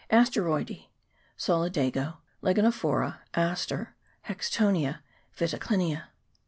[0.11, 0.87] Asteroidece
[1.37, 3.93] (Solidago, Lageno phora, Aster,
[4.25, 5.01] Haxtonia,
[5.37, 6.05] Vittaclinia).